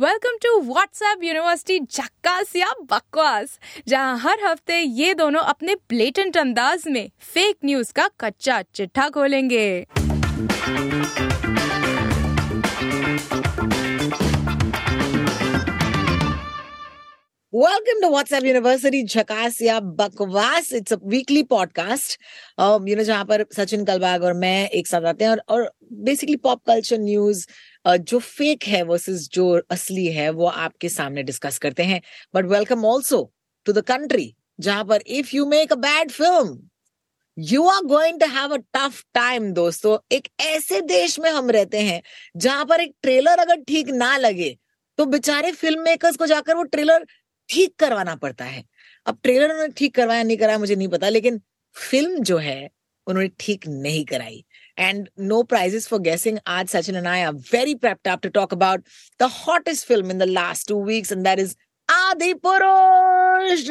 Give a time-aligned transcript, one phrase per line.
[0.00, 3.58] Welcome to WhatsApp university झक्कास या बकवास
[3.88, 9.86] जहाँ हर हफ़्ते ये दोनों अपने ब्लेटेंट अंदाज में फेक न्यूज़ का कच्चा चिट्ठा खोलेंगे।
[17.54, 22.20] Welcome to WhatsApp University झकास या बकवास it's a weekly podcast
[22.88, 26.60] you know जहाँ पर सचिन कलबाग और मैं एक साथ आते हैं और बेसिकली पॉप
[26.66, 27.46] कल्चर न्यूज़
[27.86, 32.00] जो फेक है वर्सेस जो असली है, वो आपके सामने डिस्कस करते हैं।
[32.34, 33.22] But welcome also
[33.66, 36.58] to the country जहाँ पर if you make a bad film
[37.36, 41.80] you are going to have a tough time दोस्तों। एक ऐसे देश में हम रहते
[41.80, 42.00] हैं,
[42.36, 44.56] जहाँ पर एक ट्रेलर अगर ठीक ना लगे
[44.98, 47.04] तो बेचारे फ़िल्म मेकर्स को जाकर वो ट्रेलर
[47.48, 48.64] ठीक करवाना पड़ता है।
[49.06, 51.40] अब ट्रेलर उन्होंने ठीक करवाया, नहीं कराया, मुझे नहीं पता, लेकिन
[51.76, 52.68] फ़िल्म जो है,
[53.06, 54.44] उन्होंने ठीक नहीं कराई।
[54.77, 56.39] and no prizes for guessing.
[56.47, 58.81] Aaj Sachin and I are very prepped up to talk about
[59.19, 61.55] the hottest film in the last two weeks, and that is
[61.89, 63.65] Adi Purush.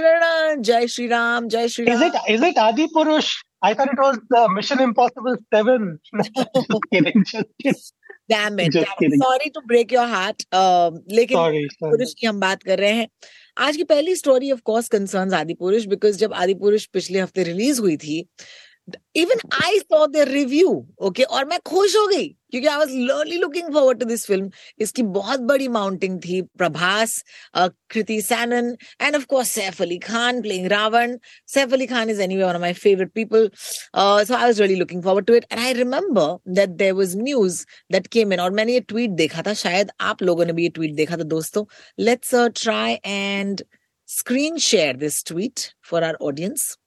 [0.62, 1.94] Jai Shri Ram, Jai Shri Ram.
[1.94, 3.30] Is it is it Adi Purush?
[3.62, 5.98] I thought it was the Mission Impossible Seven.
[6.16, 6.30] just
[6.92, 7.80] kidding, just kidding.
[8.28, 8.72] Damn it!
[8.72, 8.98] Just Damn it.
[9.00, 9.20] kidding.
[9.20, 10.44] Sorry to break your heart.
[10.52, 11.92] Uh, लेकिन Sorry, sorry.
[11.96, 13.08] पुरुष की हम बात कर रहे हैं
[13.66, 17.42] आज की पहली स्टोरी ऑफ कोर्स कंसर्न्स आदि पुरुष बिकॉज जब आदि पुरुष पिछले हफ्ते
[17.50, 18.20] रिलीज हुई थी
[19.15, 20.69] even I saw the review
[21.07, 24.49] okay और मैं खुश हो गई क्योंकि I was really looking forward to this film
[24.81, 27.17] इसकी बहुत बड़ी माउंटिंग थी Prabhas
[27.57, 31.17] uh, Kriti Sanon and of course Saif Ali Khan playing Ravan
[31.53, 35.03] Saif Ali Khan is anyway one of my favourite people so I was really looking
[35.03, 38.73] forward to it and I remember that there was news that came in और मैंने
[38.73, 41.65] ये tweet देखा था शायद आप लोगों ने भी ये ट्वीट देखा था दोस्तों.
[41.97, 43.61] Let's uh, try and
[44.09, 46.77] screen share this tweet for our audience.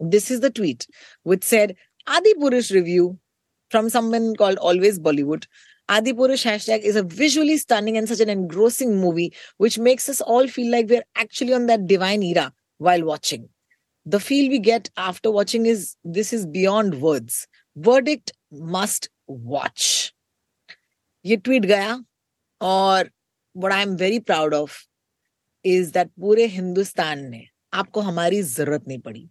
[0.00, 0.86] This is the tweet
[1.24, 3.18] which said Adi Purush review
[3.70, 5.46] from someone called Always Bollywood.
[5.88, 10.20] Adi Purush hashtag is a visually stunning and such an engrossing movie which makes us
[10.20, 13.48] all feel like we're actually on that divine era while watching.
[14.06, 17.46] The feel we get after watching is this is beyond words.
[17.76, 20.14] Verdict must watch.
[21.26, 22.04] ये tweet गया
[22.62, 23.10] और
[23.54, 24.86] what I'm very proud of
[25.64, 29.28] is that पूरे हिंदुस्तान ने आपको हमारी जरूरत नहीं पड़ी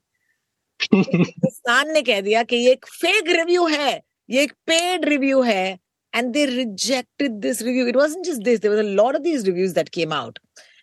[0.94, 5.78] हिंदुस्तान ने कह दिया कि ये एक फेक रिव्यू है ये एक पेड रिव्यू है
[6.14, 9.44] and they rejected this review it wasn't just this there was a lot of these
[9.44, 10.38] reviews that came out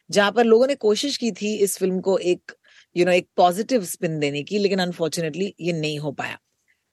[0.09, 2.51] जहाँ पर लोगों ने कोशिश की थी इस फ़िल्म को एक
[2.95, 6.37] यू नो एक पॉजिटिव स्पिन देने की लेकिन अनफॉर्चुनेटली ये नहीं हो पाया।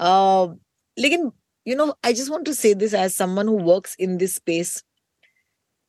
[0.00, 0.58] Uh,
[0.98, 1.32] लेकिन
[1.66, 4.84] you know I just want to say this as someone who works in this space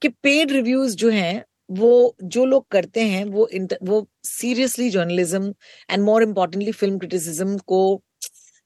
[0.02, 5.54] कि पेड रिव्यूज़ जो हैं वो जो लोग करते हैं वो इंट- वो seriously journalism
[5.90, 7.82] and more importantly film criticism को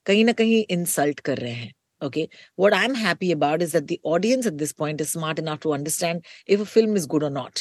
[0.05, 2.27] कहीं ना कहीं इंसल्ट कर रहे हैं okay
[2.59, 5.59] what I am happy about is that the audience at this point is smart enough
[5.63, 7.59] to understand if a film is good or not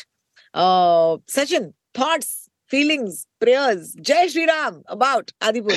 [1.30, 2.30] Sachin thoughts
[2.70, 5.74] feelings prayers Jai Shri Ram about Adipur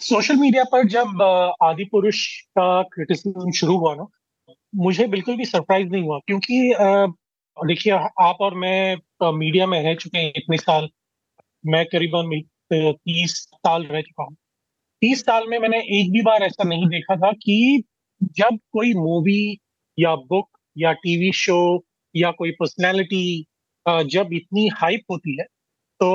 [0.00, 2.26] social media पर जब uh, आदि पुरुष
[2.58, 4.06] का criticism शुरू हुआ ना,
[4.74, 7.12] मुझे बिल्कुल भी सरप्राइज़ नहीं हुआ, क्योंकि uh,
[7.56, 10.88] देखिए आप और मैं मीडिया में रह चुके हैं इतने साल।
[11.66, 12.40] मैं करीबन
[12.72, 14.34] तीस साल रह चुका हूँ।
[15.00, 17.82] तीस साल में मैंने एक भी बार ऐसा नहीं देखा था कि
[18.38, 19.58] जब कोई मूवी
[19.98, 21.84] या बुक या टीवी शो
[22.16, 23.46] या कोई पर्सनैलिटी
[23.88, 25.44] जब इतनी हाइप होती है
[26.00, 26.10] तो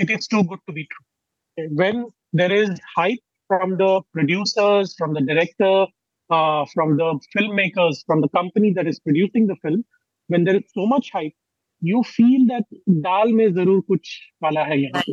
[0.00, 1.04] it is too good to be true
[1.82, 2.04] when
[2.34, 3.18] there is hype
[3.50, 5.86] from the producers, from the director,
[6.30, 9.84] uh, from the filmmakers, from the company that is producing the film,
[10.28, 11.34] when there is so much hype,
[11.82, 12.64] you feel that
[13.04, 15.12] दाल में ज़रूर कुछ वाला है यहाँ पे।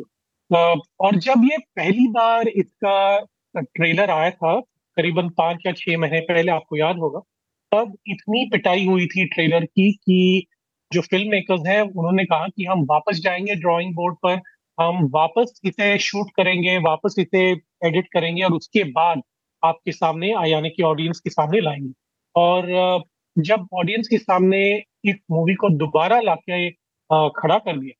[0.51, 3.19] Uh, और जब ये पहली बार इसका
[3.57, 4.59] ट्रेलर आया था
[4.97, 7.19] करीबन पाँच या छह महीने पहले आपको याद होगा
[7.71, 10.47] तब इतनी पिटाई हुई थी ट्रेलर की कि
[10.91, 14.41] जो फ़िल्म मेकर्स हैं उन्होंने कहा कि हम वापस जाएँगे ड्राइंग बोर्ड पर
[14.77, 17.41] हम वापस इसे शूट करेंगे वापस इसे
[17.87, 19.21] एडिट करेंगे और उसके बाद
[19.63, 21.93] आपके सामने यानी कि ऑडियंस के सामने लाएँगे।
[22.35, 23.03] और
[23.37, 24.63] जब ऑडियंस के सामने
[25.03, 26.69] इस मूवी को दोबारा लाके
[27.31, 27.93] खड़ा कर दिया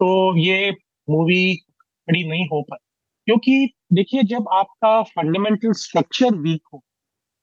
[0.00, 0.70] तो ये
[1.08, 2.78] मूवी खड़ी नहीं हो पाई।
[3.26, 6.82] क्योंकि देखिए, जब आपका फंडामेंटल स्ट्रक्चर वीक हो,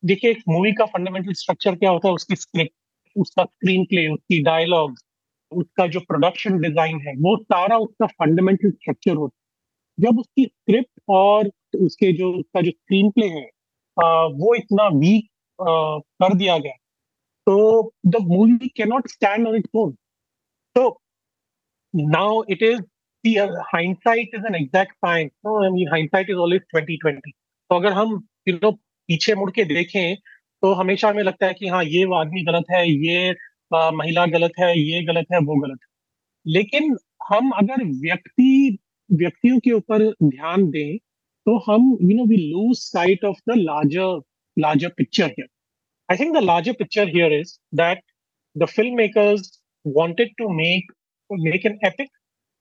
[0.03, 2.13] देखिए, एक मूवी का फंडामेंटल स्ट्रक्चर क्या होता है?
[2.13, 2.74] उसकी स्क्रिप्ट
[3.15, 4.95] उसका स्क्रीन प्ले उसकी डायलॉग
[5.51, 11.01] उसका जो प्रोडक्शन डिज़ाइन है, वो सारा उसका फंडामेंटल स्ट्रक्चर होता है। जब उसकी स्क्रिप्ट
[11.09, 11.50] और
[11.81, 13.45] उसके जो, उसका जो स्क्रीन प्ले है
[14.38, 16.74] वो इतना वीक कर दिया गया
[17.47, 19.92] तो the movie can not stand on its own
[20.75, 20.89] तो
[21.94, 22.81] now it is
[23.24, 25.31] hindsight is an exact science.
[25.44, 27.31] No, I mean hindsight is always 2020.
[27.69, 28.12] तो अगर हम
[28.47, 28.71] यू नो
[29.09, 30.15] पीछे मुड़ के देखें
[30.63, 33.33] तो हमेशा हमें लगता है कि हाँ ये आदमी गलत है ये
[33.74, 36.95] आ, महिला गलत है ये गलत है वो गलत है लेकिन
[37.30, 38.77] हम अगर व्यक्ति
[39.09, 40.98] व्यक्तियों के ऊपर ध्यान दें
[41.45, 44.21] तो हम you know we lose sight of the larger
[44.57, 45.48] larger picture here
[46.08, 48.02] I think the larger picture here is that
[48.56, 49.50] the film makers
[49.84, 50.84] wanted to make
[51.31, 52.08] make an epic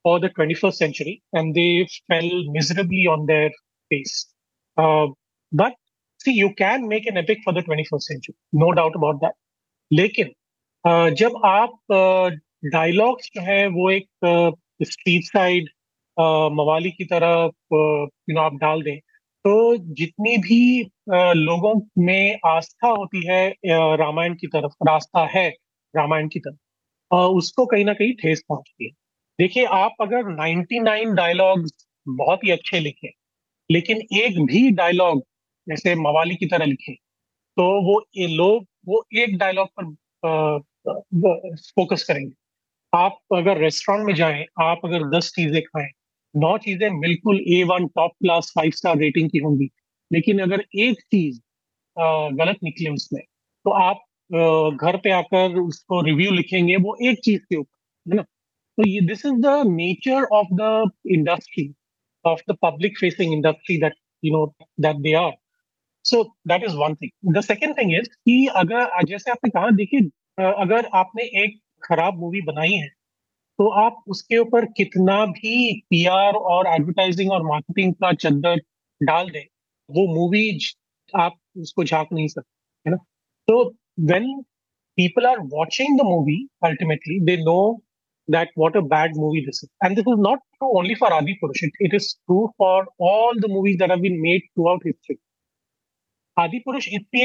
[0.06, 3.50] for the 21st century and they fell miserably on their
[3.92, 4.28] face
[4.78, 5.08] uh,
[5.52, 5.74] but
[6.20, 9.36] see you can make an epic for the 21st century no doubt about that
[9.92, 10.28] लेकिन
[10.86, 11.72] uh, जब आप
[12.66, 14.08] dialogues uh, जो है वो एक
[14.82, 15.70] street side
[16.54, 18.98] मवाली की तरह यू नो आप डाल दें
[19.45, 20.59] तो जितनी भी
[21.37, 21.75] लोगों
[22.05, 23.41] में आस्था होती है
[23.99, 25.49] रामायण की तरफ़, रास्ता है
[25.95, 26.57] रामायण की तरफ़
[27.37, 28.91] उसको कहीं ना कहीं ठेस पहुँचती है।
[29.39, 31.73] देखिए, आप अगर 99 डायलॉग्स
[32.07, 33.11] बहुत ही अच्छे लिखे,
[33.71, 35.23] लेकिन एक भी डायलॉग
[35.67, 36.95] जैसे मवाली की तरह लिखे
[37.57, 40.61] तो वो ये लोग, वो एक डायलॉग पर
[41.71, 42.35] फोकस करेंगे।
[42.93, 45.91] आप अगर रेस्टोरेंट में जाएँ, आप अगर दस चीज़ें खाएँ
[46.35, 49.69] नौ चीज़ें बिल्कुल A one top class five star rating की होंगी।
[50.11, 51.39] लेकिन अगर एक चीज़
[52.37, 53.23] गलत निकले उसमें
[53.65, 54.01] तो आप
[54.31, 58.23] घर पे आकर उसको रिव्यू लिखेंगे वो एक चीज़ के ऊपर, है ना?
[58.23, 61.73] तो ये this is the nature of the industry
[62.25, 64.47] of the public facing industry that you know
[64.81, 65.33] that they are
[66.05, 70.01] so that is one thing the second thing is कि अगर, जैसे आपने कहा, देखिए
[70.63, 72.89] अगर आपने एक खराब मूवी बनाई है
[73.59, 78.61] तो आप उसके ऊपर कितना भी पीआर और एडवर्टाइजिंग और मार्केटिंग का चद्दर
[79.01, 79.45] डाल दें,
[79.89, 80.59] वो मूवी
[81.15, 82.51] आप उसको झाँक नहीं सकते,
[82.87, 82.97] है ना?
[83.49, 83.65] तो
[84.13, 84.41] when
[84.99, 87.59] people are watching the movie ultimately they know
[88.29, 91.65] that what a bad movie this is and this is not true only for Adipurush
[91.65, 95.17] it it is true for all the movies that been made throughout history
[96.59, 97.25] Adipurush इतने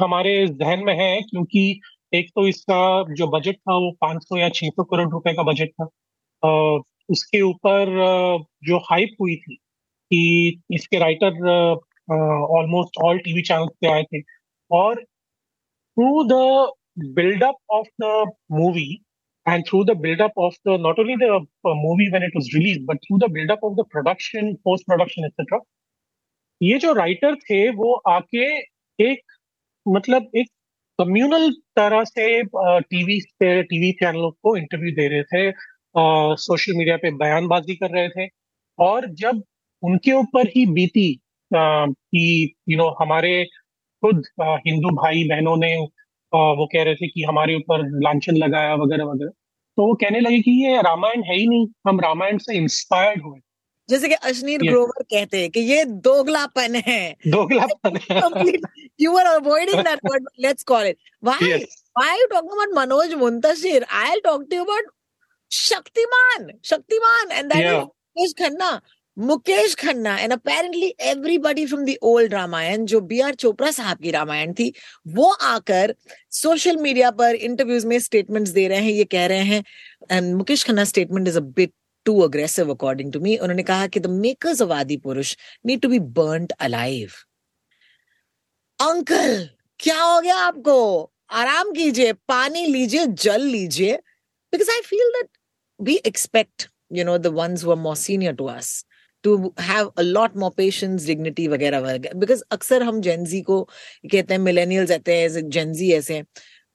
[0.00, 1.80] हमारे जहन में है, क्योंकि
[2.18, 2.80] एक तो इसका
[3.14, 5.84] जो बजट था वो 500 या 600 करोड़ रुपए का बजट था
[6.42, 6.78] आ,
[7.10, 7.90] उसके ऊपर
[8.68, 10.22] जो हाइप हुई थी कि
[10.74, 11.48] इसके writer
[12.58, 14.20] almost all TV channel पे आए थे
[14.70, 16.38] और through the
[17.16, 18.88] buildup of the movie
[19.46, 22.84] and through the build-up of the not only the uh, movie when it was released
[22.86, 25.60] but through the build-up of the production post production etc
[26.60, 28.44] ये जो writer थे वो आके
[28.98, 29.32] एक
[29.86, 30.50] मतलब एक
[30.98, 35.50] communal तरह से टीवी पे, टीवी चैनलों को इंटरव्यू दे रहे थे
[36.38, 38.28] सोशल मीडिया पे बयानबाजी कर रहे थे।
[38.78, 39.42] और जब
[39.82, 41.08] उनके ऊपर ही बीती
[41.50, 43.44] कि यू नो हमारे
[44.02, 45.76] खुद हिंदू भाई बहनों ने
[46.32, 49.30] वो कह रहे थे कि हमारे ऊपर लांछन लगाया, वगैरह वगैरह
[49.78, 53.38] तो वो कहने लगे कि ये रामायण है ही नहीं, हम रामायण से इंस्पायर्ड हुए।
[53.88, 57.98] जैसे कि अश्नीर ग्रोवर कहते हैं कि ये दोगलापन है। दोगलापन
[59.00, 63.86] you are avoiding that word let's call it why why you talking about Manoj Muntashir
[63.92, 64.90] I will talk to you about
[65.50, 68.80] Shaktimaan Shaktimaan and that is Mukesh Khanna
[69.16, 74.10] Mukesh Khanna and apparently everybody from the old Ramayan जो B are Chopra साहब की
[74.10, 74.72] रामायण थी
[75.08, 75.94] वो आकर
[76.32, 79.62] social media पर interviews में statements दे रहे हैं ये कह रहे हैं
[80.12, 81.72] and Mukesh Khanna statement is a bit
[82.04, 85.98] too aggressive according to me उन्होंने कहा कि the makers of Adipurush need to be
[85.98, 87.10] burn alive
[88.80, 91.10] uncle क्या हो गया आपको?
[91.30, 93.96] आराम कीजिए, पानी लीजिए, जल लीजिए।
[94.52, 95.28] Because I feel that
[95.80, 98.84] we expect the ones who are more senior to us
[99.24, 103.62] to have a lot more patience, dignity वगैरह वगैरह। Because अक्सर हम जेंजी को
[104.12, 106.24] कहते हैं मिलेनियल्स कहते हैं जेंजी ऐसे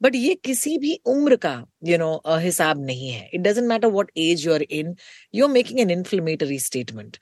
[0.02, 1.54] बट ये किसी भी उम्र का
[1.88, 4.96] यू नो हिसाब नहीं है। It doesn't matter what age you in
[5.36, 7.18] you are making an inflammatory statement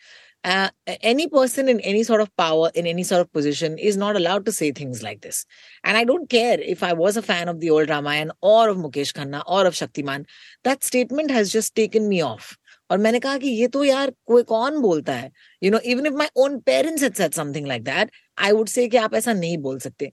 [0.46, 4.46] any person in any sort of power in any sort of position is not allowed
[4.46, 5.46] to say things like this
[5.86, 8.78] and I don't care if I was a fan of the old Ramayan और of
[8.78, 10.24] Mukesh Khanna और of Shaktimaan
[10.66, 12.54] that statement has just taken me off
[12.90, 15.32] और मैंने कहा कि ये तो यार कोई कौन बोलता है?
[15.62, 18.88] You know even if my own parents had said something like that I would say
[18.98, 20.12] आप ऐसा नहीं बोल सकते।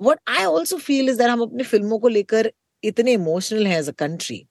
[0.00, 2.52] What I also feel is that हम अपने फ़िल्मों को लेकर
[2.82, 4.44] इतने इमोशनल हैं एज अ कंट्री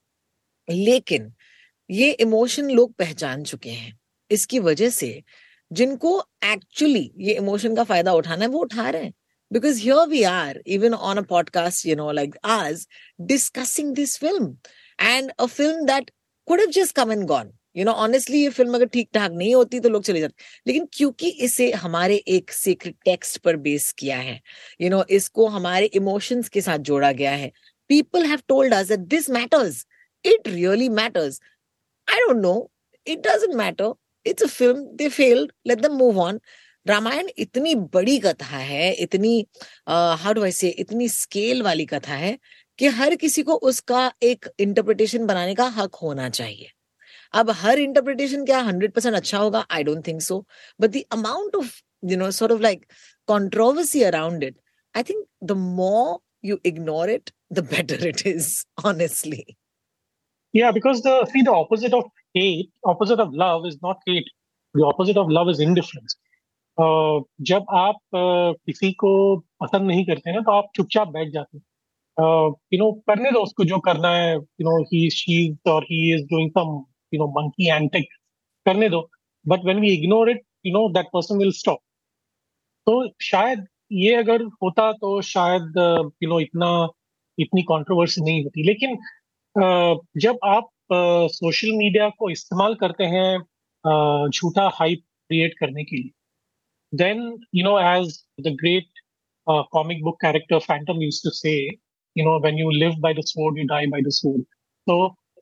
[0.70, 1.32] लेकिन
[1.90, 3.98] ये इमोशन लोग पहचान चुके हैं
[4.30, 5.22] इसकी वजह से
[5.70, 9.14] जिनको एक्चुअली ये इमोशन का फ़ायदा उठाना है वो उठा रहे हैं
[9.50, 12.86] because here we are even on a podcast you know like us
[13.28, 14.48] discussing this film
[14.98, 16.10] and a film that
[16.48, 19.54] could have just come and gone you know honestly ये फ़िल्म अगर ठीक ठाक नहीं
[19.54, 24.18] होती तो लोग चले जाते। लेकिन क्योंकि इसे हमारे एक सीक्रेट टेक्स्ट पर बेस किया
[24.18, 27.50] है यू you नो know, इसको हमारे इमोशंस के साथ जोड़ा गया है।
[27.90, 29.84] People have told us that this matters
[30.24, 31.40] it really matters
[32.08, 32.70] I don't know
[33.06, 33.92] it doesn't matter
[34.26, 36.40] it's a film they failed let them move on
[36.86, 39.46] Ramayan इतनी बड़ी कथा है इतनी
[39.88, 42.38] हाउ डू आई से इतनी स्केल वाली कथा है
[42.78, 46.70] कि हर किसी को उसका एक इंटरप्रिटेशन बनाने का हक होना चाहिए।
[47.34, 50.44] अब हर इंटरप्रिटेशन क्या हंड्रेड परसेंट अच्छा होगा I don't think so
[50.80, 51.80] but the amount of
[52.10, 52.86] you know sort of like
[53.28, 54.56] controversy around it
[54.94, 58.52] I think the more you ignore it the better it is
[58.86, 59.44] honestly
[60.54, 62.04] Yeah, because the see the opposite of
[62.34, 64.28] hate, opposite of love is not hate.
[64.74, 66.16] The opposite of love is indifference.
[66.78, 69.10] Uh, जब आप uh, किसी को
[69.62, 71.64] पसंद नहीं करते ना तो आप चुपचाप बैठ जाते हैं
[72.16, 76.00] uh, यू नो करने दो उसको जो करना है यू नो ही शी और he
[76.14, 76.78] is doing some
[77.12, 78.04] you know, monkey antic
[78.66, 79.08] करने दो
[79.46, 81.78] but when we ignore it you know that person will stop
[82.86, 85.78] तो शायद ये अगर होता तो शायद
[86.22, 86.88] यू नो इतना,
[87.38, 88.96] इतनी कंट्रोवर्सी नहीं होती। लेकिन
[90.22, 90.68] जब आप
[91.32, 93.38] सोशल मीडिया को इस्तेमाल करते हैं
[94.28, 96.10] झूठा हाइप क्रिएट करने के लिए
[96.92, 97.20] then
[97.54, 99.00] you know as the great
[99.46, 103.58] comic book character Phantom use to say you know when you live by the sword
[103.58, 104.42] you die by the sword
[104.86, 104.96] तो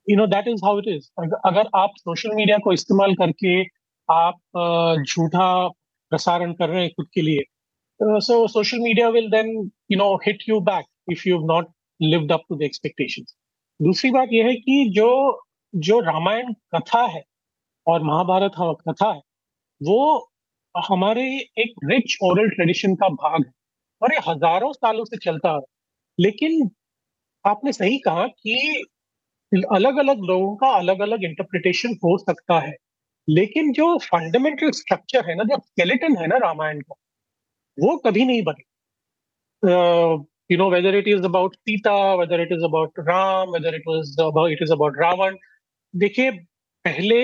[0.09, 1.09] you know that is how it is
[1.47, 3.61] अगर आप social media को इस्तेमाल करके
[4.09, 5.49] आप झूठा
[6.13, 7.45] प्रसारण कर रहे हैं खुद के लिए
[8.21, 9.49] so social media will then
[9.93, 11.69] you know hit you back if you not
[12.01, 13.25] lived up to the expectation
[13.81, 15.09] दूसरी बात यह है कि जो
[15.75, 17.23] जो रामायण कथा है
[17.87, 18.53] और महाभारत
[18.89, 19.21] कथा है,
[19.81, 20.29] वो
[20.75, 21.25] हमारे
[21.59, 23.53] एक रिच ओरल ट्रेडिशन का भाग है
[24.03, 25.61] और ये हज़ारों सालों से चलता है।
[26.19, 26.71] लेकिन
[27.45, 28.85] आपने सही कहा कि
[29.53, 32.75] अलग अलग लोगों का अलग अलग इंटरप्रिटेशन हो सकता है।
[33.29, 36.95] लेकिन जो फंडामेंटल स्ट्रक्चर है ना, जो स्केलेटन है ना रामायण का,
[37.79, 38.65] वो कभी नहीं बने
[40.53, 43.83] you know whether it is about Sita whether it is about Ram whether it
[44.21, 45.37] about it is about Ravan,
[45.95, 46.31] देखिए,
[46.85, 47.21] पहले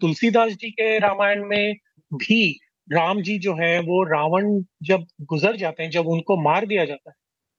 [0.00, 1.74] तुलसीदास जी के रामायण में
[2.12, 2.42] भी
[2.88, 4.52] राम जी जो है, वो रावण
[4.84, 7.16] जब गुजर जाते हैं, जब उनको मार दिया जाता है,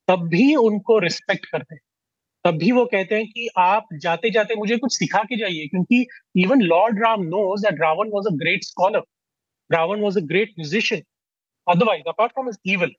[0.08, 1.82] तब भी उनको रिस्पेक्ट करते हैं।
[2.46, 6.06] तब भी वो कहते हैं कि आप जाते जाते मुझे कुछ सिखा के जाइए, क्योंकि
[6.44, 9.04] even lord Ram knows that Ravan was a great scholar
[9.70, 11.02] Ravan was a great musician
[11.68, 12.92] otherwise apart from evil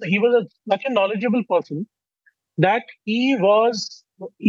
[0.00, 1.84] he was a knowledgeable person
[2.58, 3.88] that he was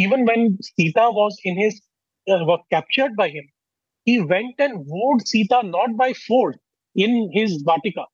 [0.03, 1.69] even when Sita was in
[2.27, 3.47] captured by him
[4.07, 6.57] he went and wooed Sita not by force
[6.95, 8.05] in his vatika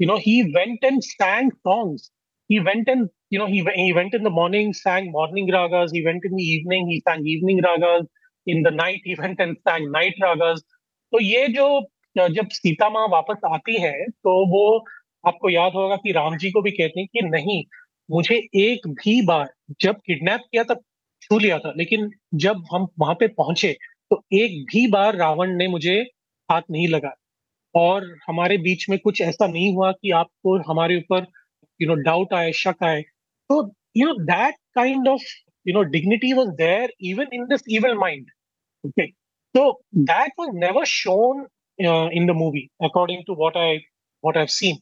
[0.00, 2.10] you know he went and sang songs
[2.50, 6.04] he went and you know he he went in the morning sang morning ragas he
[6.04, 8.06] went in the evening he sang evening ragas
[8.46, 10.62] in the night he went and sang night ragas
[11.12, 11.66] तो ये जो
[12.16, 14.64] जब सीता माँ वापस आती है तो वो
[15.24, 17.62] आपको याद होगा कि राम जी को भी कहते हैं कि नहीं
[18.08, 19.48] मुझे एक भी बार
[19.80, 20.80] जब किडनैप किया तब
[21.22, 22.10] छू लिया था लेकिन
[22.44, 23.72] जब हम वहाँ पे पहुँचे
[24.10, 25.94] तो एक भी बार रावण ने मुझे
[26.48, 31.26] हाथ नहीं लगाया और हमारे बीच में कुछ ऐसा नहीं हुआ कि आपको हमारे ऊपर
[31.78, 33.04] you know, doubt I, shak I.
[33.50, 35.20] So, you know, that kind of,
[35.64, 38.28] you know, dignity was there even in this evil mind.
[38.86, 39.14] Okay.
[39.56, 41.46] So that was never shown
[41.84, 43.84] uh, in the movie, according to what I,
[44.20, 44.80] what I've seen.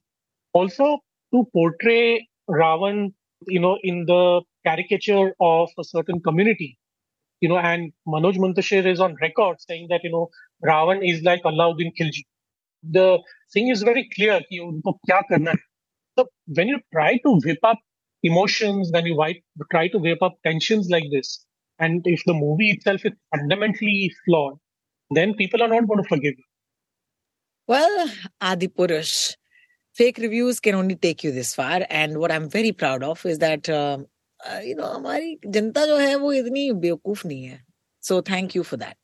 [0.53, 0.99] Also,
[1.33, 3.13] to portray Ravan,
[3.47, 6.79] you know, in the caricature of a certain community,
[7.41, 10.29] you know, and Manoj Muntashir is on record saying that, you know,
[10.65, 12.25] Ravan is like Allahuddin Khilji.
[12.83, 13.19] The
[13.53, 14.99] thing is very clear, you know.
[16.18, 17.80] so when you try to whip up
[18.24, 19.16] emotions, when you
[19.72, 21.46] try to whip up tensions like this,
[21.80, 24.58] and if the movie itself is fundamentally flawed,
[25.12, 26.44] then people are not going to forgive you.
[27.68, 28.10] Well,
[28.42, 29.36] Adi Purush,
[29.94, 31.86] fake reviews can only take you this far.
[31.90, 34.00] And what I'm very proud of is that, uh,
[34.50, 37.60] uh, you know, हमारी जनता जो है वो इतनी बेवकूफ नहीं है.
[38.00, 38.98] So thank you for that.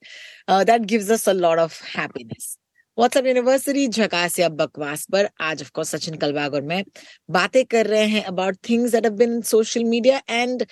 [0.48, 2.58] Uh, that gives us a lot of happiness.
[2.99, 6.83] WhatsApp university झकास या बकवास पर। आज ऑफ़ कोर्स सचिन कलबाग और मैं
[7.31, 10.65] बातें कर रहे हैं about things that have been social media and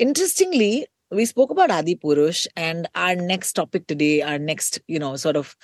[0.00, 5.14] interestingly we spoke about Adi Purush and our next topic today, our next, you know,
[5.16, 5.54] sort of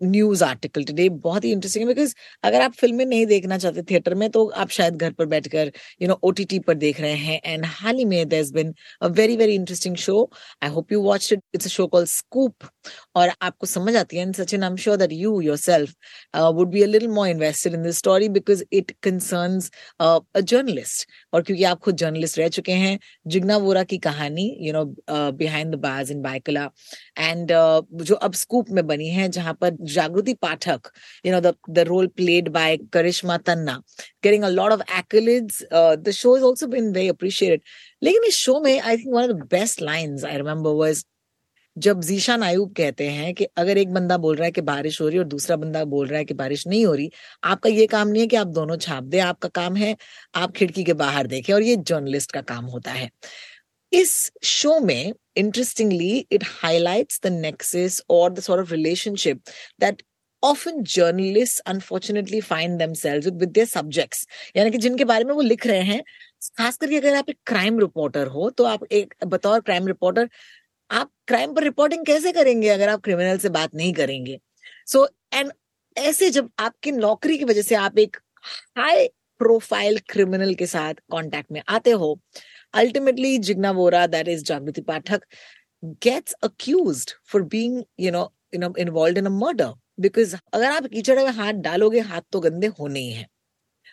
[0.00, 2.14] news article today, बहुत ही interesting है because
[2.44, 6.08] अगर आप फ़िल्में नहीं देखना चाहते थिएटर में तो आप शायद घर पर बैठकर you
[6.08, 9.54] know OTT पर देख रहे हैं and हाल ही में there's been a very very
[9.54, 10.28] interesting show.
[10.62, 11.44] I hope you watched it.
[11.52, 12.68] It's a show called Scoop
[13.14, 15.94] और आपको समझ आती है and Sachin, I'm sure that you yourself
[16.34, 20.42] uh, would be a little more invested in this story because it concerns uh, a
[20.42, 24.84] journalist और क्योंकि आप खुद journalist रह चुके हैं, जिग्ना वोरा की कहानी यू नो
[25.38, 26.64] बिहाइंड द बाज इन बायकला
[27.18, 27.52] एंड
[28.02, 30.90] जो अब स्कूप में बनी है, जहाँ पर Jagriti Pathak
[31.26, 33.80] you know the role played by Karishma Tanna
[34.24, 37.62] getting a lot of accolades the show is also been very appreciated
[38.02, 41.04] लेकिन इस शो में I think one of the best line I remember was
[41.78, 45.06] जब जीशान आयूब कहते हैं कि अगर एक बंदा बोल रहा है कि बारिश हो
[45.08, 47.10] रही है और दूसरा बंदा बोल रहा है कि बारिश नहीं हो रही
[47.44, 49.96] आपका ये काम नहीं है कि आप दोनों छाप दे आपका काम है
[50.34, 53.10] आप खिड़की के बाहर देखें और ये जर्नलिस्ट का काम होता है।
[53.92, 59.42] इस शो में interestingly it highlights the nexus और the sort of relationship
[59.80, 60.02] that
[60.42, 64.26] often journalists unfortunately find themselves with, their subjects.
[64.56, 66.02] यानी कि जिनके बारे में वो लिख रहे हैं
[66.58, 70.28] खास करके अगर आप एक क्राइम रिपोर्टर हो तो आप एक बतौर क्राइम रिपोर्टर
[70.90, 74.38] आप क्राइम पर रिपोर्टिंग कैसे करेंगे अगर आप क्रिमिनल से बात नहीं करेंगे?
[74.86, 75.52] सो so, एंड
[75.96, 78.16] ऐसे जब आपकी नौकरी की वजह से आप एक
[78.78, 79.06] हाई
[79.40, 82.18] प्रोफ़ाइल क्रिमिनल के साथ कांटेक्ट में आते हो
[82.74, 85.24] ultimately Jigna Vora that is Jagriti Pathak
[86.02, 88.22] gets accused for being you know
[88.54, 92.40] you know involve in a murder because अगर आप कीचड़ में हाथ डालोगे हाथ तो
[92.40, 93.26] गंदे होने ही हैं।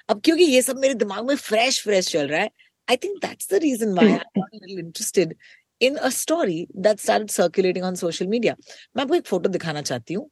[0.09, 2.49] अब क्योंकि ये सब मेरे दिमाग में फ्रेश फ्रेश चल रहा है
[2.89, 5.35] I think that's the reason why I am interested
[5.80, 8.54] in a story that started circulating on social media
[8.96, 10.28] मैं आपको एक फोटो दिखाना चाहती हूँ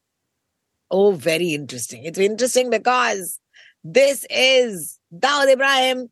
[0.91, 3.39] oh very interesting it's interesting because
[3.85, 6.07] this is Dawood Ibrahim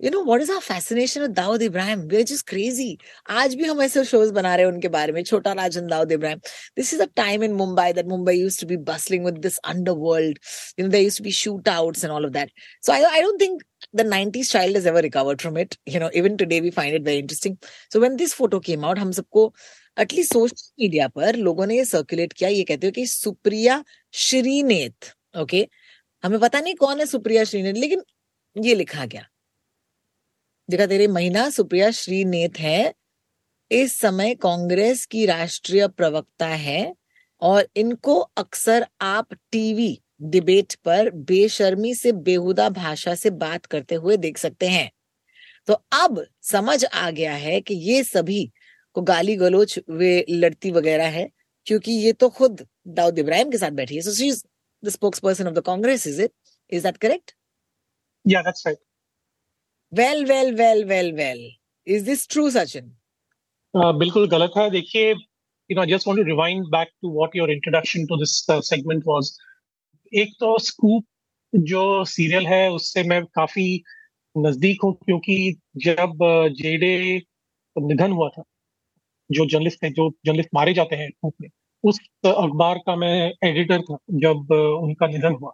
[0.00, 2.96] you know what is our fascination with Dawood Ibrahim we are just crazy
[3.30, 6.38] आज भी हम ऐसे शोज बना रहे हैं उनके बारे में Chhota Rajan Dawood Ibrahim
[6.76, 10.38] this is a time in Mumbai that Mumbai used to be bustling with this underworld
[10.78, 12.52] you know there used to be shoot outs and all of that
[12.86, 13.62] so I I don't think
[13.97, 15.77] the 90s child has ever recovered from it.
[15.85, 17.57] You know, even today we find it very interesting.
[17.89, 19.53] So when this photo came out, हम सबको
[19.99, 25.05] at least social media पर लोगों ने ये circulate किया, ये कहते हो कि सुप्रिया श्रीनेत
[25.37, 25.67] ओके
[26.23, 28.03] हमें पता नहीं कौन है सुप्रिया श्रीनेत, लेकिन
[28.57, 29.27] ये लिखा गया।
[30.69, 32.93] देखा तेरे महीना, सुप्रिया श्रीनेत है।
[33.71, 36.95] इस समय कांग्रेस की राष्ट्रीय प्रवक्ता है
[37.41, 44.17] और इनको अक्सर आप टीवी डिबेट पर बेशर्मी से बेहुदा भाषा से बात करते हुए
[44.17, 44.89] देख सकते हैं।
[45.67, 48.45] तो अब समझ आ गया है कि ये सभी
[48.95, 51.27] को गाली गलोच वे लड़ती वगैरह है
[51.67, 54.43] क्योंकि ये तो खुद दाऊद इब्राहिम के साथ बैठी है। So she is
[54.83, 56.31] the spokesperson of the Congress is it
[56.69, 57.31] is that correct
[58.25, 58.79] या that's right
[59.93, 61.49] well well well well well
[61.87, 62.93] is this true Sachin
[63.75, 65.15] बिल्कुल गलत है। देखिए
[65.69, 68.61] you know, I just want to rewind back to what your introduction to this uh,
[68.61, 69.31] segment was.
[70.13, 71.05] एक तो scoop
[71.55, 73.83] जो serial है उससे मैं काफ़ी
[74.37, 76.17] नज़दीक हूँ क्योंकि जब
[76.59, 77.21] जेडे
[77.81, 78.43] निधन हुआ था
[79.31, 81.49] जो जर्नलिस्ट थे जो जर्नलिस्ट मारे जाते हैं में
[81.83, 84.51] उस अखबार का मैं एडिटर था जब
[84.83, 85.51] उनका निधन हुआ।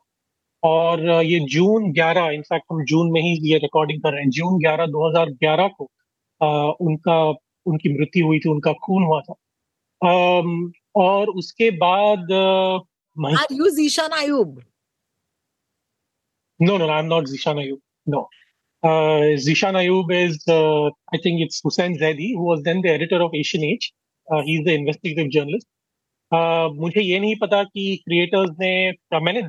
[0.64, 4.62] और ये जून 11 इनफैक्ट हम जून में ही ये रिकॉर्डिंग कर रहे हैं। जून
[4.64, 5.92] 11 2011 को
[6.44, 7.30] आ, उनका
[7.66, 9.34] उनकी मृत्यु हुई थी उनका खून हुआ था।
[10.08, 10.42] आ,
[10.96, 12.28] और उसके बाद
[13.18, 14.62] Are you Zishan Ayub?
[16.60, 17.80] No, no, I'm not Zishan Ayub.
[18.06, 18.28] No.
[18.82, 23.22] Uh, Zishan Ayub is, uh, I think it's Hussein Zaidi, who was then the editor
[23.22, 23.94] of Asian Age.
[24.32, 25.68] Uh, he's the investigative journalist.
[26.32, 28.90] Uh, मुझे ये नहीं पता कि creators ने
[29.24, 29.42] मैंने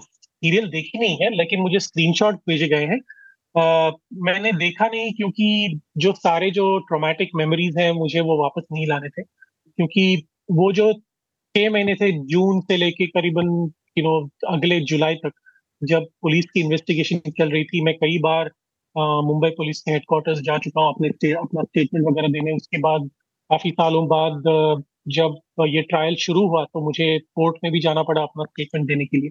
[0.00, 2.98] serial देखी नहीं है लेकिन मुझे स्क्रीनशॉट भेजे गए हैं
[3.58, 3.92] uh,
[4.28, 9.08] मैंने देखा नहीं क्योंकि जो सारे जो ट्रोमेटिक मेमोरीज हैं मुझे वो वापस नहीं लाने
[9.08, 10.92] थे क्योंकि वो जो
[11.54, 13.48] छह महीने से जून से लेके करीबन
[13.98, 14.14] यू नो
[14.48, 15.32] अगले जुलाई तक
[15.82, 18.50] जब पुलिस की इन्वेस्टिगेशन चल रही थी मैं कई बार
[19.26, 23.08] मुंबई पुलिस के हेडक्वार्टर्स जा चुका हूँ अपने अपना स्टेटमेंट वगैरह देने। उसके बाद
[23.50, 24.42] काफ़ी सालों बाद
[25.16, 25.36] जब
[25.68, 29.16] ये ट्रायल शुरू हुआ तो मुझे कोर्ट में भी जाना पड़ा अपना स्टेटमेंट देने के
[29.16, 29.30] लिए।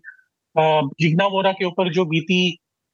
[1.02, 2.40] जिग्ना वोरा के ऊपर जो बीती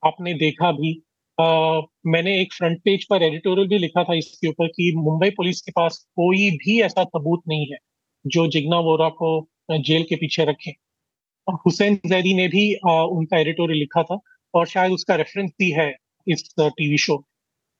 [0.03, 0.91] आपने देखा भी
[1.37, 5.61] आ, मैंने एक फ्रंट पेज पर एडिटोरियल भी लिखा था इसके ऊपर कि मुंबई पुलिस
[5.61, 7.77] के पास कोई भी ऐसा सबूत नहीं है।
[8.25, 9.29] जो जिग्ना वोरा को
[9.71, 10.71] जेल के पीछे रखे।
[11.65, 14.19] हुसैन जैदी ने भी उनका एडिटोरियल लिखा था
[14.53, 15.93] और शायद उसका रेफरेंस भी है
[16.27, 17.17] इस टीवी शो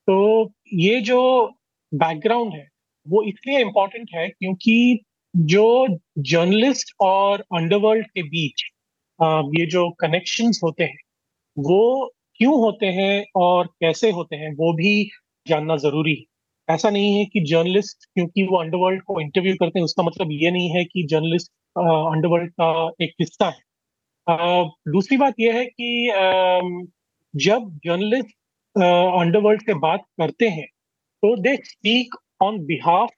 [0.08, 1.20] तो ये जो
[1.92, 2.68] बैकग्राउंड है,
[3.06, 5.00] वो इसलिए इम्पोर्टेंट है क्योंकि
[5.34, 5.88] जो
[6.20, 8.64] जर्नलिस्ट और अंडरवर्ल्ड के बीच
[9.20, 10.98] ये जो कनेक्शंस होते हैं,
[11.58, 15.10] वो क्यों होते हैं और कैसे होते हैं, वो भी
[15.48, 16.24] जानना ज़रूरी है।
[16.70, 20.52] ऐसा नहीं है कि जर्नलिस्ट क्योंकि वो अंडरवर्ल्ड को इंटरव्यू करते हैं, उसका मतलब ये
[20.52, 22.70] नहीं है कि जर्नलिस्ट अंडरवर्ल्ड का
[23.02, 23.68] एक हिस्सा है।
[24.92, 26.12] दूसरी बात यह है कि
[27.34, 28.36] जब जर्नलिस्ट
[28.76, 30.66] अंडरवर्ल्ड से बात करते हैं
[31.24, 33.10] तो they speak on behalf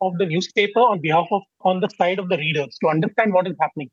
[0.00, 3.46] of the newspaper on behalf of on the side of the readers to understand what
[3.46, 3.88] is happening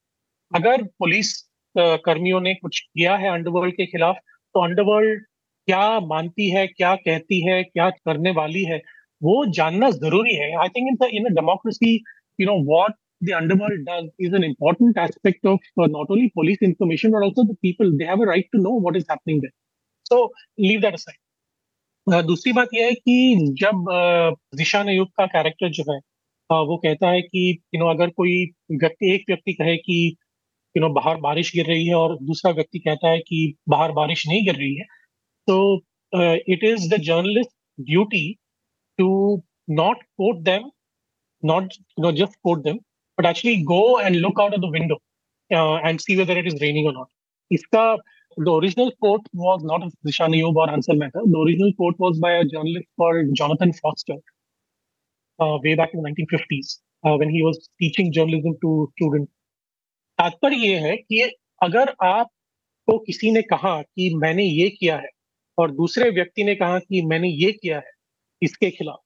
[0.51, 1.35] अगर पुलिस
[1.75, 4.15] कर्मियों ने कुछ किया है अंडरवर्ल्ड के खिलाफ
[4.55, 5.23] तो अंडरवर्ल्ड
[5.67, 8.82] क्या मानती है क्या कहती है क्या करने वाली है
[9.21, 11.95] वो जानना ज़रूरी है I think in in democracy
[12.39, 16.62] you know what the underworld does is an important aspect of uh, not only police
[16.62, 19.54] information but also the people they have a right to know what is happening there
[20.06, 20.17] so
[20.58, 21.19] leave that aside
[22.08, 23.86] uh, दूसरी बात यह है कि जब
[24.56, 25.99] दिशा नयुक्त का character जो है
[26.49, 27.43] वो कहता है कि
[27.76, 28.36] यू नो अगर कोई
[28.71, 29.95] व्यक्ति एक व्यक्ति कहे कि
[30.76, 34.28] यू नो बाहर बारिश गिर रही है और दूसरा व्यक्ति कहता है कि बाहर बारिश
[34.28, 34.86] नहीं गिर रही है
[35.47, 35.58] तो
[36.13, 38.25] it is the journalist duty
[38.99, 39.10] to
[39.82, 40.69] not quote them
[41.43, 42.77] not no just quote them
[43.17, 44.99] but actually go and look out of the window
[45.88, 47.08] and see whether it is raining और नॉट
[47.51, 47.95] इसका
[48.38, 51.19] the original quote was not of Dishani Ayub or Ansel Mehta.
[51.25, 54.15] The original quote was by a journalist called Jonathan Foster
[55.39, 59.32] uh, way back in the 1950s uh, when he was teaching journalism to students.
[60.19, 61.21] तात्पर्य ये है कि
[61.63, 65.10] अगर आपको किसी ने कहा कि मैंने ये किया है
[65.57, 67.91] और दूसरे व्यक्ति ने कहा कि मैंने ये किया है
[68.41, 68.99] इसके खिलाफ।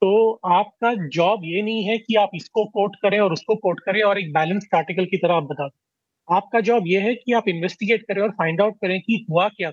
[0.00, 4.02] तो आपका जॉब ये नहीं है कि आप इसको कोट करें और उसको कोट करें
[4.02, 7.48] और एक बैलेंस आर्टिकल की तरह आप बता दें। आपका जॉब ये है कि आप
[7.48, 9.72] इन्वेस्टिगेट करें और फाइंड आउट करें कि हुआ क्या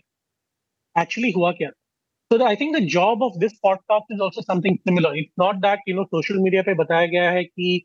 [1.01, 1.69] एक्चुअली हुआ क्या
[2.33, 5.09] So I think the job of this podcast is also something similar.
[5.15, 7.83] It's not that you know social media पे बताया गया है कि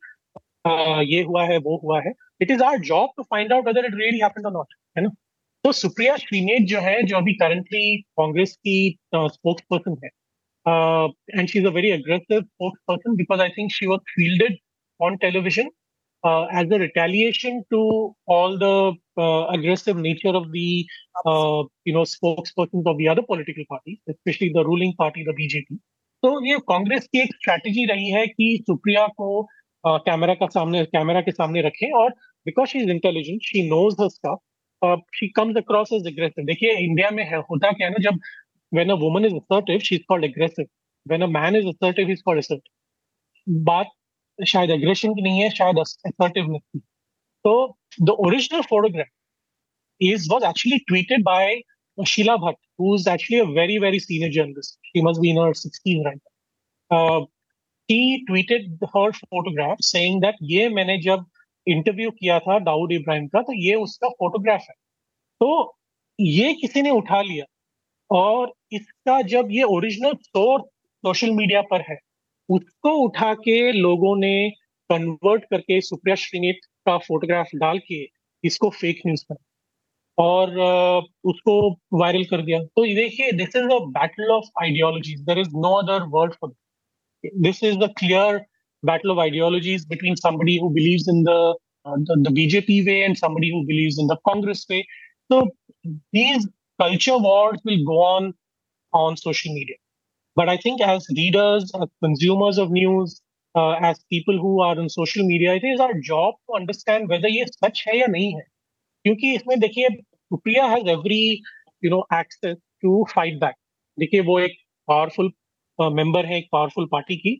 [0.66, 3.84] uh, ये हुआ है वो हुआ है। It is our job to find out whether
[3.84, 4.66] it really happened और नॉट
[4.98, 5.10] है ना?
[5.64, 8.76] तो सुप्रिया श्रीनेत जो है जो अभी करंटली कांग्रेस की
[9.14, 10.10] स्पोक्स पर्सन है
[11.38, 12.40] and she is a very aggressive
[12.88, 14.58] spokesperson because I think she was fielded
[15.00, 15.70] on television
[16.24, 20.86] uh, a retaliation to all the uh, aggressive nature of the
[21.24, 25.78] uh, you know spokespersons of the other political parties, especially the ruling party, the.
[26.22, 29.42] तो ये कांग्रेस की एक strategy रही है कि सुप्रिया को
[29.84, 32.10] camera का सामने कैमरा के सामने रखें और
[32.46, 34.38] because she is intelligent she knows her stuff
[35.15, 38.19] She comes across as aggressive देखिए इंडिया में है होता क्या है ना जब
[38.71, 40.65] when a woman is assertive she is called aggressive
[41.05, 43.91] when a man is assertive he is called assertive बात
[44.39, 46.79] शायद एग्रेशन की नहीं है शायद असर्टिवनेस की
[47.45, 47.55] तो
[48.01, 49.07] the original photograph
[50.01, 51.61] is was actually tweeted by
[51.97, 54.77] Sheila Bhatt, who's actually a very, very senior journalist.
[54.93, 56.19] She must be in her 60s right
[56.91, 56.97] now.
[56.97, 57.25] Uh,
[57.89, 61.25] he tweeted her photograph saying that ये मैंने जब
[61.66, 64.74] interview किया था दाऊद इब्राहिम का तो ये उसका photograph है।
[65.40, 65.76] तो
[66.18, 67.44] ये किसी ने उठा लिया
[68.10, 70.64] और इसका जब ये ओरिजिनल सोर्स
[71.04, 71.96] सोशल मीडिया पर है,
[72.48, 74.50] उसको उठा के लोगों ने
[74.90, 78.02] कन्वर्ट करके सुप्रिया श्रीनीत का फोटोग्राफ डाल के
[78.44, 79.36] इसको फेक न्यूज़ कर
[80.18, 80.50] और
[81.30, 81.54] उसको
[81.94, 86.02] वायरल कर दिया। तो देखिए this is a battle of ideology there is no other
[86.10, 86.52] word for
[87.24, 88.36] this is the clear
[88.83, 93.17] battle of ideologies between somebody who believes in the, uh, the, the BJP way and
[93.17, 94.85] somebody who believes in the Congress way.
[95.31, 95.49] So
[96.11, 96.47] these
[96.79, 98.33] culture wars will go on
[98.93, 99.75] on social media.
[100.35, 103.21] But I think as readers, as consumers of news,
[103.55, 107.29] uh, as people who are on social media, it is our job to understand whether
[107.29, 108.43] ये सच है या नहीं है
[109.05, 111.23] क्योंकि इसमें देखिए Supriya has every
[111.83, 113.55] you know access to fight back
[113.99, 115.31] देखिए वो एक पावरफुल
[115.99, 117.39] मेंबर है एक पावरफुल पार्टी की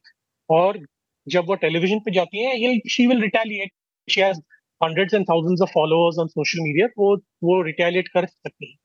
[0.57, 0.79] और
[1.28, 3.72] जब वो टेलीविज़न पे जाती है she will retaliate
[4.08, 4.40] she has
[4.80, 8.76] hundreds and thousands of followers on social media वो वो रिटेलिएट कर सकती है।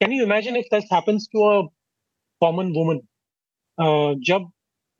[0.00, 1.62] Can you imagine if this happens to a
[2.42, 3.00] common woman
[4.24, 4.50] जब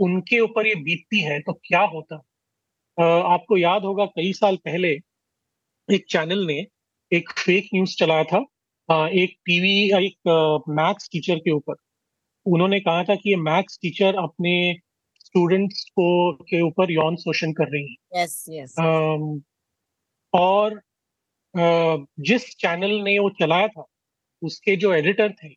[0.00, 2.16] उनके ऊपर ये बीतती है तो क्या होता?
[2.16, 4.92] uh, आपको याद होगा कई साल पहले
[5.88, 6.58] एक चैनल ने
[7.12, 8.38] एक फेक न्यूज़ चलाया था।
[9.08, 11.74] एक टीवी एक मैथ्स टीचर के ऊपर।
[12.46, 14.54] उन्होंने कहा था कि ये मैथ्स टीचर अपने
[15.32, 18.72] स्टूडेंट्स को के ऊपर यौन शोषण कर रही है। Yes, yes.
[20.32, 20.74] और
[21.54, 23.84] uh, जिस चैनल ने वो चलाया था
[24.42, 25.48] उसके जो एडिटर थे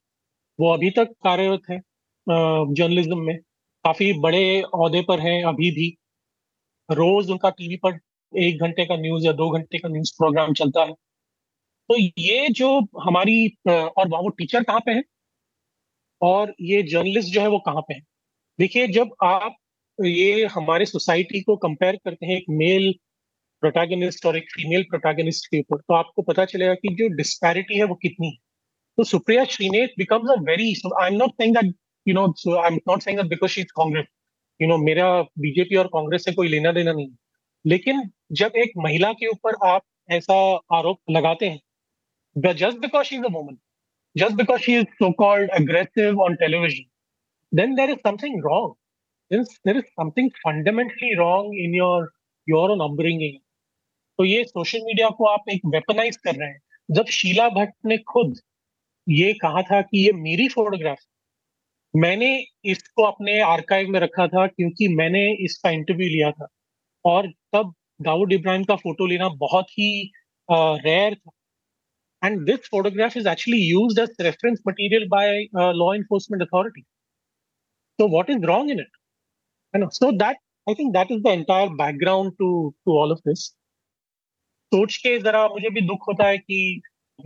[0.59, 1.79] वो अभी तक कार्यरत है
[2.27, 3.37] जर्नलिज्म में।
[3.85, 5.89] काफ़ी बड़े अहदे पर हैं अभी भी।
[6.89, 7.99] रोज उनका टीवी पर
[8.33, 10.93] एक घंटे का न्यूज़ या दो घंटे का न्यूज़ प्रोग्राम चलता है।
[11.89, 15.03] तो ये जो हमारी और वो टीचर कहाँ पे है?
[16.21, 18.01] और ये जर्नलिस्ट जो है वो कहाँ पे है?
[18.59, 19.55] देखिए जब आप
[19.99, 22.93] ये हमारे सोसाइटी को कंपेयर करते हैं एक मेल
[23.61, 27.83] प्रोटैगनिस्ट और एक फीमेल प्रोटैगनिस्ट के ऊपर। तो आपको पता चलेगा कि जो डिस्पैरिटी है
[27.83, 28.37] वो कितनी है।
[28.97, 31.73] तो Supriya Shrinate becomes a very I am not saying that
[32.07, 34.05] you know so I am not saying that because she is Congress
[34.61, 37.09] you know मेरा बीजेपी और कांग्रेस से कोई लेना देना नहीं
[37.65, 39.81] लेकिन जब एक महिला के ऊपर आप
[40.11, 40.35] ऐसा
[40.77, 41.59] आरोप लगाते हैं
[42.55, 43.57] just because she is a woman
[44.17, 46.85] just because she is so called aggressive on television,
[47.51, 48.73] then there is something wrong.
[49.31, 52.09] There is, there is something fundamentally wrong in your
[52.47, 53.39] your own upbringing.
[54.19, 57.97] तो ये social media को आप एक weaponise कर रहे हैं जब शीला भट्ट ने
[58.11, 58.37] खुद
[59.07, 60.97] ये कहा था कि ये मेरी फोटोग्राफ
[61.93, 62.29] मैंने
[62.71, 66.47] इसको अपने आर्काइव में रखा था क्योंकि मैंने इसका इंटरव्यू लिया था
[67.05, 69.89] और तब दाऊद इब्राहिम का फ़ोटो लेना बहुत ही
[70.49, 71.31] रेयर था
[72.21, 76.83] and this photograph is actually used as reference material by uh, law enforcement authority
[77.99, 78.79] so what is wrong in
[79.75, 82.49] you know so that i think that is the entire background to
[82.87, 83.45] to all of this
[84.73, 86.57] सोच के जरा मुझे भी दुख होता है कि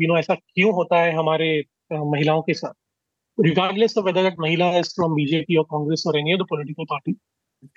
[0.01, 1.47] you know ऐसा क्यों होता है हमारे
[1.91, 2.73] महिलाओं के साथ
[3.37, 7.15] regardless of whether that Mahila is from BJP or Congress or any other political party.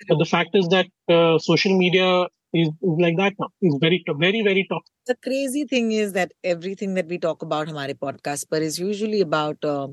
[0.07, 3.49] But the fact is that uh, social media is, is, like that now.
[3.61, 4.83] It's very, very, very tough.
[5.05, 9.21] The crazy thing is that everything that we talk about हमारे podcast पर is usually
[9.21, 9.87] about, uh,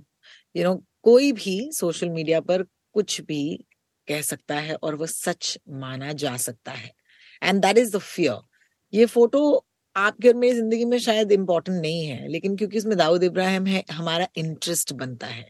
[0.55, 2.65] you know, कोई भी social media पर
[2.95, 3.43] कुछ भी
[4.11, 6.91] कह सकता है और वो सच माना जा सकता है।
[7.43, 8.41] And that is the fear
[8.93, 9.43] ये फ़ोटो
[9.97, 13.85] आपके और मेरी ज़िंदगी में शायद इंपॉर्टेंट नहीं है लेकिन क्योंकि इसमें दाऊद इब्राहिम है
[13.93, 15.49] हमारा इंटरेस्ट बनता है।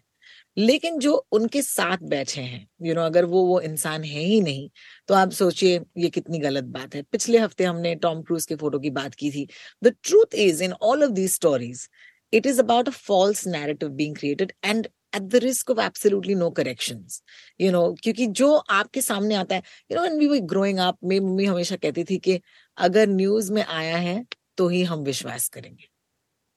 [0.57, 4.23] लेकिन जो उनके साथ बैठे हैं यू you नो know, अगर वो वो इंसान है
[4.23, 4.69] ही नहीं
[5.09, 8.79] तो आप सोचिए ये कितनी गलत बात है। पिछले हफ़्ते हमने टॉम क्रूज के फ़ोटो
[8.79, 9.47] की बात की थी।
[9.83, 11.89] The truth is in all of these stories
[12.33, 16.51] it is about a false narrative being created and at the risk of absolutely no
[16.51, 17.23] corrections
[17.61, 21.21] you know, क्योंकि जो आपके सामने आता है know, when we were growing up, मेरी
[21.21, 22.41] mummy हमेशा कहती थी कि
[22.79, 24.25] अगर न्यूज़ में आया है
[24.57, 25.89] तो ही हम विश्वास करेंगे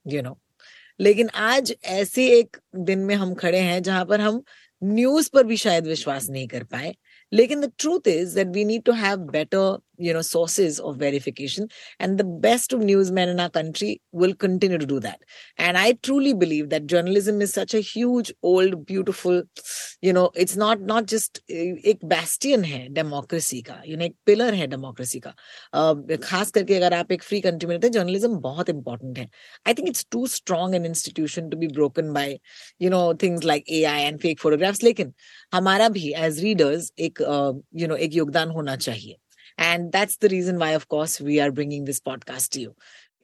[0.06, 0.42] यू you नो know?
[1.00, 4.44] लेकिन आज ऐसे एक दिन में हम खड़े हैं, जहाँ पर हम
[4.84, 6.96] न्यूज़ पर भी शायद विश्वास नहीं कर पाए
[7.32, 11.68] लेकिन the truth is that we need to have better you know sources of verification.
[12.00, 15.22] And the best of newsmen in our country will continue to do that.
[15.58, 19.44] And i truly believe that journalism is such a huge old beautiful
[20.02, 24.14] you know it's not not just eh, a bastion hai democracy ka you know a
[24.26, 25.34] pillar hai democracy ka.
[25.72, 25.96] Uh,
[26.28, 29.28] khas karke agar aap ek free country mein rehte journalism bahut important hai.
[29.66, 32.28] I think it's too strong an institution to be broken by
[32.80, 34.80] you know things like ai and fake photographs.
[34.90, 35.14] Lekin
[35.54, 39.23] hamara bhi as readers ek uh, you know ek yogdan hona chahiye.
[39.57, 42.75] and that's the reason why, of course, we are bringing this podcast to you.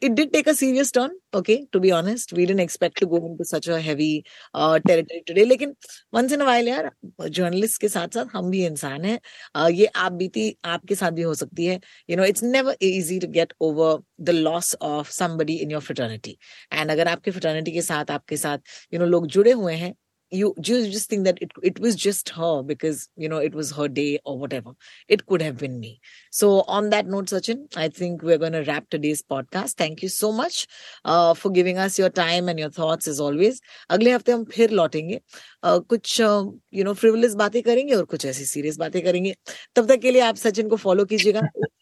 [0.01, 2.33] It did take a serious turn, okay, to be honest.
[2.33, 5.45] We didn't expect to go into such a heavy uh, territory today.
[5.45, 5.75] लेकिन
[6.13, 6.91] once in a while यार
[7.31, 9.19] journalist के साथ साथ हम भी इंसान हैं
[9.57, 13.19] uh, ये आप बीती आपके साथ भी हो सकती है you know it's never easy
[13.21, 16.37] to get over the loss of somebody in your fraternity
[16.73, 18.59] and अगर आपके fraternity के साथ आपके साथ
[18.93, 19.95] you know लोग जुड़े हुए हैं
[20.31, 23.71] you just just think that it it was just her because you know it was
[23.73, 24.73] her day or whatever.
[25.09, 26.01] It could have been me.
[26.31, 29.75] So on that note, Sachin, I think we're going to wrap today's podcast.
[29.75, 30.67] Thank you so much
[31.05, 33.61] uh, for giving us your time and your thoughts as always.
[33.91, 35.21] अगले हफ्ते हम फिर लौटेंगे
[35.65, 39.35] uh, कुछ you know frivolous बातें करेंगे और कुछ ऐसी सीरियस बातें करेंगे
[39.77, 41.41] तब तक के लिए आप सचिन को फॉलो कीजिएगा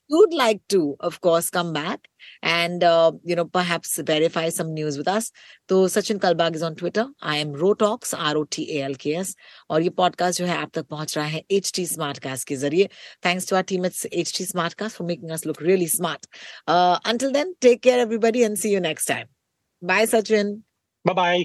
[0.08, 2.08] you'd like to, of course, come back
[2.42, 5.30] and, uh, you know, perhaps verify some news with us.
[5.68, 7.06] So Sachin Kalbag is on Twitter.
[7.20, 9.34] I am Rotalks, R-O-T-A-L-K-S.
[9.70, 12.56] और ये पॉडकास्ट जो है आप तक पहुंच रहा है एच टी स्मार्ट कास्ट के
[12.56, 12.88] जरिए
[13.26, 14.44] thanks to our team it's H T
[14.82, 16.26] Smartcast for making us look really smart
[16.68, 19.26] until then take care everybody and see you next time
[19.82, 20.54] bye Sachin
[21.04, 21.44] bye bye